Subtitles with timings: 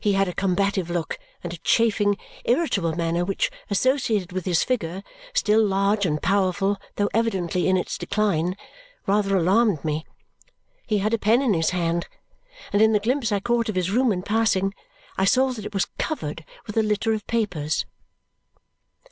[0.00, 5.04] He had a combative look and a chafing, irritable manner which, associated with his figure
[5.32, 8.56] still large and powerful, though evidently in its decline
[9.06, 10.04] rather alarmed me.
[10.88, 12.08] He had a pen in his hand,
[12.72, 14.74] and in the glimpse I caught of his room in passing,
[15.16, 17.86] I saw that it was covered with a litter of papers.